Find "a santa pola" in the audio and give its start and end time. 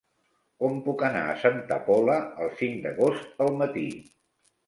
1.33-2.15